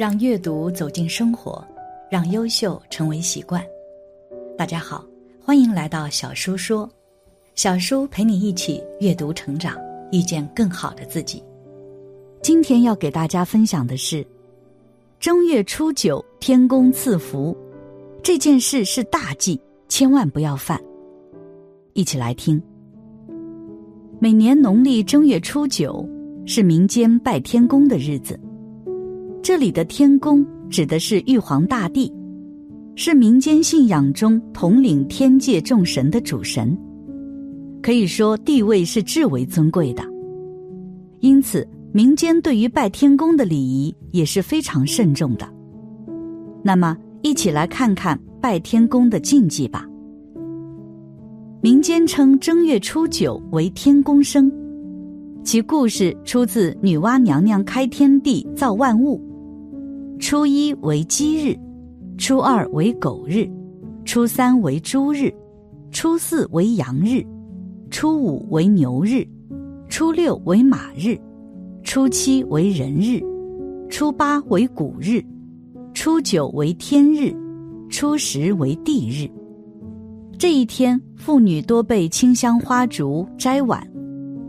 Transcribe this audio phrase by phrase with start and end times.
[0.00, 1.62] 让阅读走进生活，
[2.10, 3.62] 让优秀成为习惯。
[4.56, 5.04] 大家好，
[5.44, 6.88] 欢迎来到小叔说，
[7.54, 9.76] 小叔陪你一起阅读成长，
[10.10, 11.44] 遇见更好的自己。
[12.40, 14.26] 今天要给大家分享的是
[15.18, 17.54] 正月初九天公赐福
[18.22, 20.80] 这件事是大忌，千万不要犯。
[21.92, 22.58] 一起来听。
[24.18, 26.08] 每年农历正月初九
[26.46, 28.40] 是民间拜天公的日子。
[29.42, 32.12] 这里的天公指的是玉皇大帝，
[32.94, 36.76] 是民间信仰中统领天界众神的主神，
[37.82, 40.02] 可以说地位是至为尊贵的。
[41.20, 45.48] 因此，民间对于拜天公的礼仪也是非常慎重的。
[46.62, 49.86] 那么，一起来看看拜天公的禁忌吧。
[51.62, 54.52] 民间称正月初九为天公生，
[55.42, 59.18] 其故事出自女娲娘娘开天地造万物。
[60.20, 61.58] 初一为鸡日，
[62.18, 63.48] 初二为狗日，
[64.04, 65.32] 初三为猪日，
[65.90, 67.24] 初四为羊日，
[67.90, 69.26] 初五为牛日，
[69.88, 71.18] 初六为马日，
[71.82, 73.18] 初七为人日，
[73.88, 75.24] 初八为谷日，
[75.94, 77.34] 初九为天日，
[77.88, 79.26] 初十为地日。
[80.38, 83.82] 这一天，妇女多备清香花烛、斋碗，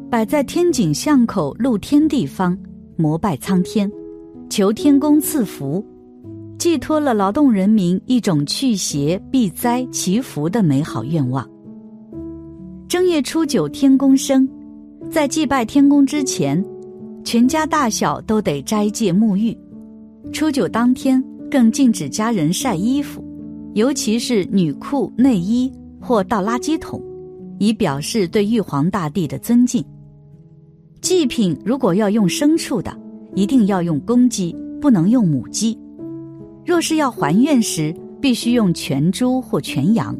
[0.09, 2.57] 摆在天井巷口露天地方，
[2.97, 3.89] 膜拜苍天。
[4.51, 5.81] 求天公赐福，
[6.59, 11.49] 寄托了劳动人民一种去邪避灾祈福的美好愿望。
[12.85, 14.45] 正月初九天公生，
[15.09, 16.61] 在祭拜天公之前，
[17.23, 19.57] 全家大小都得斋戒沐浴。
[20.33, 23.23] 初九当天更禁止家人晒衣服，
[23.73, 27.01] 尤其是女裤、内衣或倒垃圾桶，
[27.57, 29.81] 以表示对玉皇大帝的尊敬。
[30.99, 32.93] 祭品如果要用牲畜的。
[33.35, 35.77] 一定要用公鸡，不能用母鸡。
[36.65, 40.15] 若是要还愿时，必须用全猪或全羊。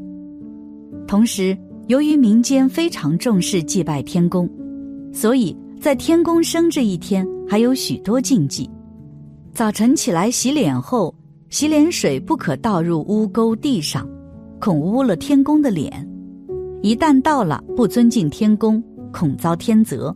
[1.08, 1.58] 同时，
[1.88, 4.50] 由于民间非常重视祭拜天公，
[5.14, 8.70] 所以在天公生这一天还有许多禁忌。
[9.54, 11.14] 早晨起来洗脸后，
[11.50, 14.08] 洗脸水不可倒入污沟地上，
[14.60, 16.08] 恐污了天公的脸。
[16.82, 20.16] 一旦倒了，不尊敬天公，恐遭天责。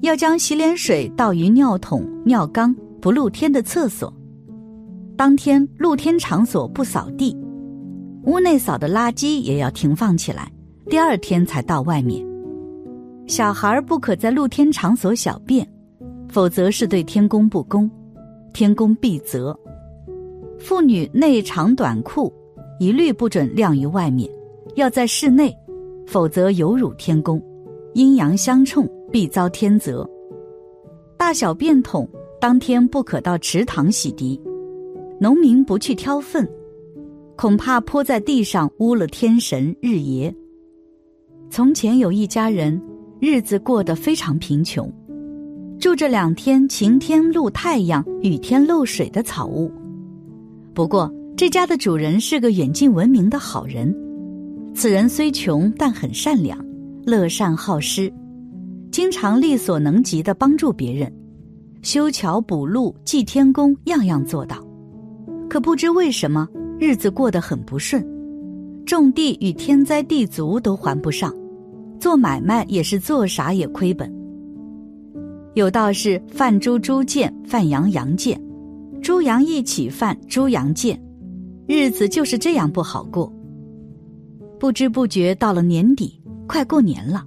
[0.00, 4.12] 要将洗脸水倒于尿桶、尿缸不露天的厕所。
[5.16, 7.36] 当天露天场所不扫地，
[8.24, 10.50] 屋内扫的垃圾也要停放起来，
[10.88, 12.24] 第二天才到外面。
[13.26, 15.68] 小孩不可在露天场所小便，
[16.28, 17.90] 否则是对天公不公，
[18.52, 19.58] 天公必责。
[20.58, 22.32] 妇女内长短裤
[22.78, 24.30] 一律不准晾于外面，
[24.76, 25.52] 要在室内，
[26.06, 27.42] 否则有辱天公，
[27.98, 28.88] 阴阳相冲。
[29.10, 30.06] 必遭天责。
[31.16, 32.06] 大小便桶
[32.38, 34.38] 当天不可到池塘洗涤，
[35.18, 36.46] 农民不去挑粪，
[37.36, 40.30] 恐怕泼在地上污了天神日爷。
[41.48, 42.78] 从前有一家人，
[43.18, 44.92] 日子过得非常贫穷，
[45.80, 49.72] 住着两天晴天露太阳、雨天漏水的草屋。
[50.74, 53.96] 不过这家的主人是个远近闻名的好人，
[54.74, 56.62] 此人虽穷，但很善良，
[57.08, 58.12] 乐善好施。
[58.92, 61.10] 经常力所能及的帮助别人，
[61.80, 64.62] 修桥补路、祭天公，样样做到。
[65.48, 66.46] 可不知为什么，
[66.78, 68.06] 日子过得很不顺，
[68.84, 71.34] 种地与天灾地足都还不上，
[71.98, 74.12] 做买卖也是做啥也亏本。
[75.54, 78.38] 有道是犯猪猪贱，犯羊羊贱，
[79.00, 81.00] 猪羊一起犯，猪羊贱，
[81.66, 83.32] 日子就是这样不好过。
[84.58, 86.17] 不知不觉到了年底，
[86.48, 87.24] 快过年了。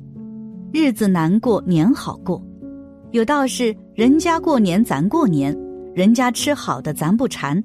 [0.74, 2.44] 日子难过年好过，
[3.12, 5.56] 有道是人家过年咱过年，
[5.94, 7.64] 人家吃好的咱不馋，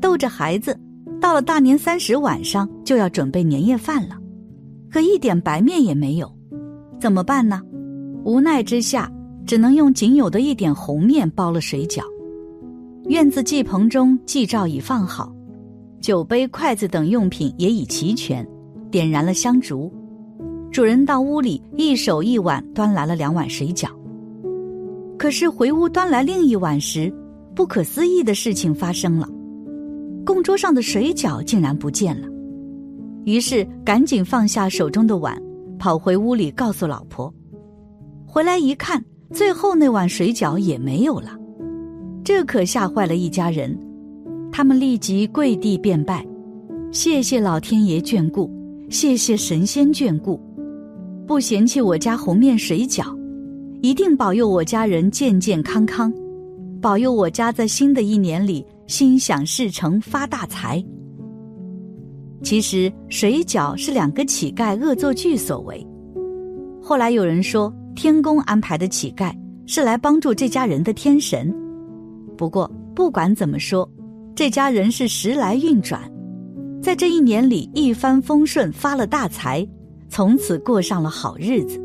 [0.00, 0.78] 逗着孩子，
[1.20, 4.16] 到了大年三十晚上就要准备年夜饭了，
[4.90, 6.30] 可一点白面也没有，
[6.98, 7.62] 怎么办呢？
[8.24, 9.10] 无奈之下，
[9.46, 12.02] 只能用仅有的一点红面包了水饺。
[13.08, 15.32] 院子祭棚中祭灶已放好，
[16.00, 18.44] 酒杯、筷子等用品也已齐全，
[18.90, 19.92] 点燃了香烛。
[20.76, 23.88] 主人到屋里，一手一碗端来了两碗水饺。
[25.16, 27.10] 可是回屋端来另一碗时，
[27.54, 29.26] 不可思议的事情发生了，
[30.22, 32.28] 供桌上的水饺竟然不见了。
[33.24, 35.34] 于是赶紧放下手中的碗，
[35.78, 37.32] 跑回屋里告诉老婆。
[38.26, 39.02] 回来一看，
[39.32, 41.30] 最后那碗水饺也没有了，
[42.22, 43.74] 这可吓坏了一家人。
[44.52, 46.22] 他们立即跪地便拜，
[46.92, 48.50] 谢谢老天爷眷顾，
[48.90, 50.38] 谢谢神仙眷顾。
[51.26, 53.04] 不嫌弃我家红面水饺，
[53.82, 56.12] 一定保佑我家人健健康康，
[56.80, 60.82] 保佑我家在新的一年里心想事成发大财。
[62.44, 65.84] 其实水饺是两个乞丐恶作剧所为。
[66.80, 69.34] 后来有人说，天公安排的乞丐
[69.66, 71.52] 是来帮助这家人的天神。
[72.36, 73.90] 不过不管怎么说，
[74.36, 76.00] 这家人是时来运转，
[76.80, 79.66] 在这一年里一帆风顺，发了大财，
[80.08, 81.80] 从此过上了好日子。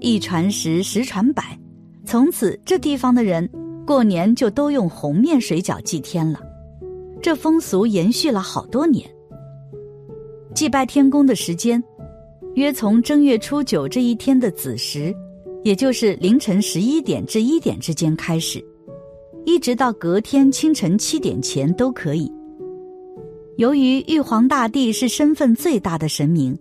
[0.00, 1.58] 一传十，十传百，
[2.04, 3.48] 从此这地方的人
[3.86, 6.40] 过年就都用红面水饺祭天了。
[7.22, 9.08] 这风俗延续了好多年。
[10.54, 11.82] 祭拜天公的时间，
[12.54, 15.14] 约从正月初九这一天的子时，
[15.62, 18.64] 也就是凌晨十一点至一点之间开始，
[19.44, 22.32] 一直到隔天清晨七点前都可以。
[23.58, 26.58] 由于玉皇大帝是身份最大的神明，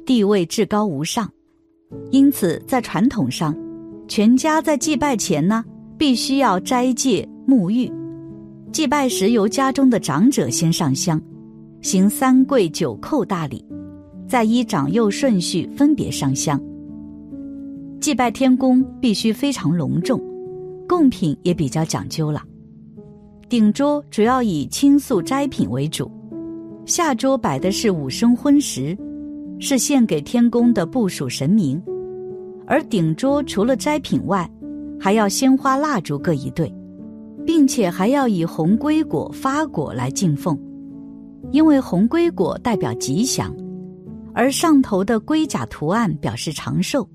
[0.00, 1.30] 地位至高无上，
[2.10, 3.56] 因此在传统上，
[4.08, 5.64] 全家在祭拜前呢，
[5.96, 7.90] 必须要斋戒沐浴。
[8.72, 11.20] 祭拜时，由家中的长者先上香。
[11.82, 13.64] 行三跪九叩大礼，
[14.28, 16.60] 再依长幼顺序分别上香。
[18.00, 20.20] 祭拜天公必须非常隆重，
[20.86, 22.42] 贡品也比较讲究了。
[23.48, 26.10] 顶桌主要以清素斋品为主，
[26.84, 28.96] 下桌摆的是五生荤食，
[29.60, 31.80] 是献给天宫的部属神明。
[32.66, 34.50] 而顶桌除了斋品外，
[34.98, 36.72] 还要鲜花蜡烛各一对，
[37.46, 40.58] 并且还要以红龟果发果来敬奉。
[41.52, 43.52] 因为红龟果代表吉祥，
[44.32, 47.08] 而上头的龟甲图案表示长寿，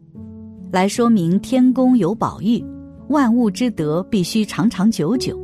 [0.72, 2.62] 来说明天宫有宝玉，
[3.08, 5.40] 万物之德必须长长久久，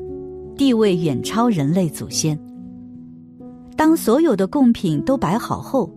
[0.57, 2.37] 地位远超人类祖先。
[3.77, 5.89] 当所有的贡品都摆好后，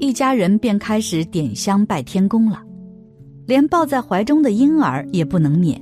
[0.00, 2.62] 一家人便开始点香拜天公了，
[3.46, 5.80] 连抱在怀中的婴儿也不能免，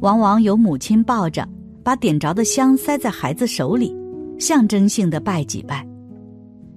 [0.00, 1.46] 往往有母亲抱着，
[1.84, 3.94] 把点着的香塞在孩子手里。
[4.38, 5.86] 象征性的拜几拜，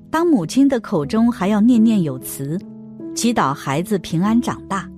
[0.10, 2.58] 当母亲的口中还要念念有词，
[3.14, 4.90] 祈祷孩子平安长大。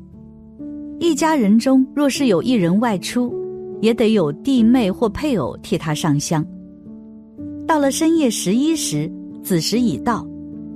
[0.99, 3.33] 一家人中若是有一人外出，
[3.81, 6.45] 也得有弟妹或配偶替他上香。
[7.65, 9.11] 到了深夜十一时，
[9.41, 10.23] 子时已到，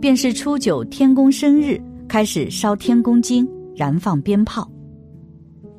[0.06, 4.70] 便是初九天公生日，开始烧天公经，燃放鞭炮。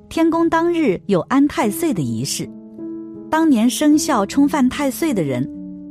[0.08, 2.44] 天公当日有安太岁的仪式，
[3.30, 5.48] 当年生肖冲犯太岁的人。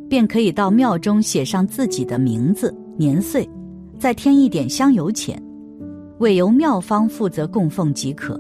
[0.10, 3.50] 便可以到庙中写上自己的名字、年岁，
[3.98, 5.42] 再添一点香油钱，
[6.18, 8.38] 委由庙方负责供奉即可。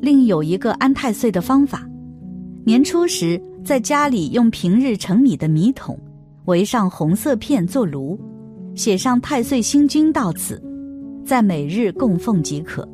[0.00, 1.84] 另有一个安太岁的方法：
[2.64, 5.98] 年初时在家里用平日盛米的米桶，
[6.44, 8.16] 围上红色片做炉，
[8.74, 10.62] 写上“太岁星君到此”，
[11.24, 12.88] 在每日供奉即可。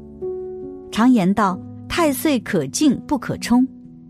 [0.91, 3.67] 常言道：“太岁可敬不可冲，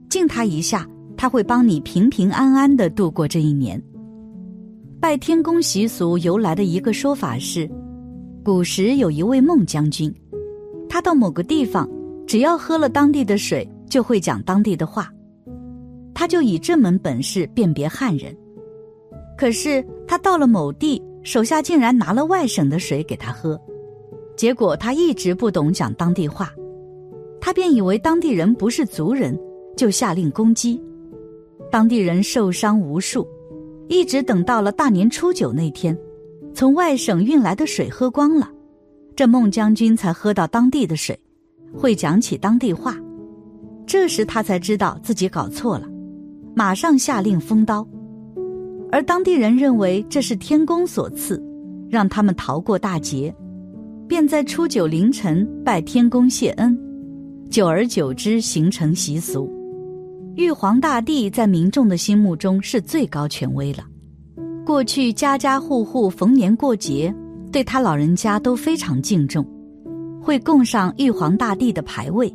[0.08, 0.86] 敬他一下。”
[1.16, 3.78] 他会帮你平平安安的度过这一年。
[4.98, 7.70] 拜天公习俗由来的一个说法是，
[8.42, 10.10] 古时有一位孟将军，
[10.88, 11.86] 他到某个地方，
[12.26, 15.12] 只要喝了当地的水，就会讲当地的话，
[16.14, 18.34] 他就以这门本事辨别汉人。
[19.36, 23.60] 可是他到了某地，手下竟然拿了外省的水给他喝，
[24.36, 26.52] 结果他一直不懂讲当地话，
[27.40, 29.38] 他便以为当地人不是族人，
[29.76, 30.80] 就下令攻击。
[31.70, 33.26] 当地人受伤无数，
[33.88, 35.96] 一直等到了大年初九那天，
[36.54, 38.50] 从外省运来的水喝光了，
[39.14, 41.18] 这孟将军才喝到当地的水，
[41.76, 42.96] 会讲起当地话。
[43.86, 45.86] 这时他才知道自己搞错了，
[46.54, 47.86] 马上下令封刀。
[48.92, 51.42] 而当地人认为这是天公所赐，
[51.88, 53.34] 让他们逃过大劫，
[54.08, 56.76] 便在初九凌晨拜天公谢恩，
[57.48, 59.48] 久而久之形成习俗。
[60.34, 63.84] 玉皇大帝在民众的心目中是最高权威了。
[64.66, 67.14] 过去家家户户逢年过节，
[67.52, 69.46] 对他老人家都非常敬重，
[70.20, 72.32] 会供上玉皇大帝的牌位。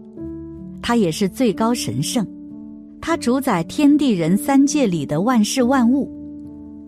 [0.82, 2.26] 他也是最高神圣，
[3.02, 6.10] 他主宰天地人三界里的万事万物。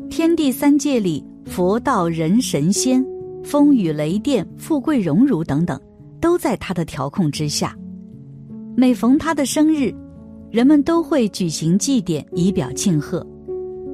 [0.10, 3.06] 天地三界里，佛道人神仙，
[3.44, 5.80] 风雨雷电，富贵荣辱等等，
[6.20, 7.76] 都在他的调控之下。
[8.76, 9.94] 每逢他的生日。
[10.50, 13.26] 人们都会举行祭典以表庆贺，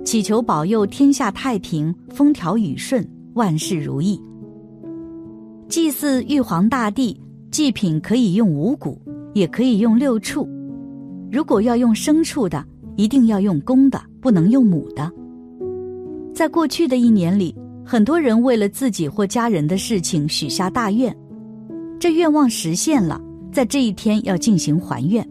[0.05, 3.03] 祈求保佑天下太平、风调雨顺、
[3.33, 4.21] 万事如意。
[5.67, 9.01] 祭祀玉皇大帝，祭品可以用五谷，
[9.33, 10.47] 也可以用六畜。
[11.31, 12.63] 如果要用牲畜的，
[12.97, 15.11] 一定要用公的，不能用母的。
[16.33, 21.15] 在过去的一年里，很多人为了自己或家人的事情许下大愿，
[21.99, 23.21] 这愿望实现了，
[23.51, 25.25] 在这一天要进行还愿。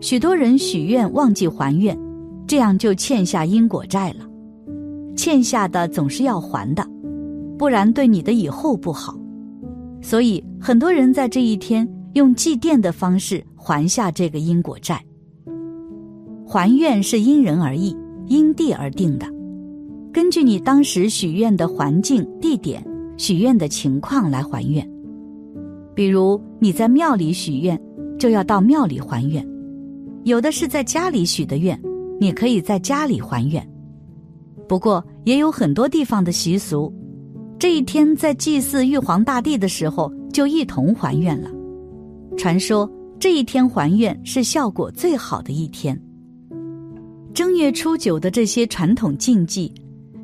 [0.00, 1.96] 许多人许愿忘记还愿，
[2.46, 4.26] 这样就欠下因果债了。
[5.16, 6.84] 欠下的总是要还的，
[7.56, 9.16] 不然对你的以后不好。
[10.02, 15.00] 所以很多人在这一天用祭奠的方式还下这个因果债。
[16.44, 17.96] 还愿是因人而异、
[18.26, 19.26] 因地而定的，
[20.14, 22.80] 根据你当时许愿的环境、地点、
[23.16, 24.88] 许愿的情况来还愿。
[25.92, 27.76] 比如你在庙里许愿，
[28.16, 29.44] 就要到庙里还愿；
[30.22, 31.76] 有的是在家里许的愿，
[32.20, 33.68] 你可以在家里还愿。
[34.68, 36.94] 不过也有很多地方的习俗，
[37.58, 41.50] 这一天在祭祀玉皇大帝的时候就一同还愿了。
[42.36, 46.00] 传说这一天还愿是效果最好的一天。
[47.34, 49.72] 正月初九的这些传统禁忌，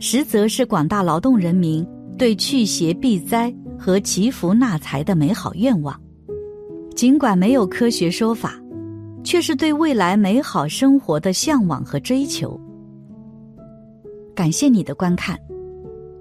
[0.02, 5.95] 实则是广大劳动人民对去邪避灾和祈福纳财的美好愿望。
[6.97, 8.59] 尽管没有科学说法，
[9.23, 12.59] 却是对未来美好生活的向往和追求。
[14.35, 15.38] 感谢你的观看，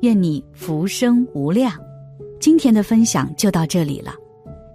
[0.01, 1.71] 愿你福生无量。
[2.37, 4.13] 今天的分享就到这里了，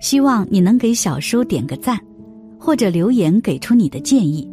[0.00, 1.98] 希望你能给小叔点个赞，
[2.58, 4.50] 或者留言给出你的建议。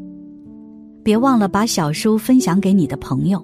[1.03, 3.43] 别忘了把小叔分享给你的朋友，